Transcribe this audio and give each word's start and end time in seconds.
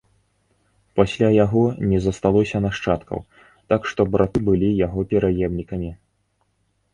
Пасля 0.99 1.27
яго 1.45 1.63
не 1.91 1.99
засталося 2.05 2.61
нашчадкаў, 2.67 3.19
так 3.75 3.81
што 3.93 4.01
браты 4.17 4.39
былі 4.49 4.69
яго 4.79 4.99
пераемнікамі. 5.13 5.91